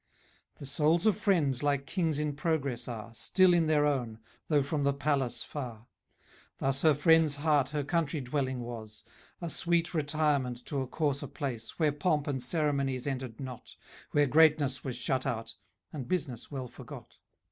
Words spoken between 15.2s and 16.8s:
out, and business well